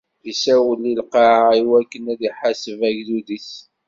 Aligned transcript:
Isawel 0.31 0.83
i 0.91 0.93
lqaɛa, 0.99 1.49
iwakken 1.61 2.05
ad 2.13 2.21
iḥaseb 2.29 2.79
agdud-is. 2.89 3.51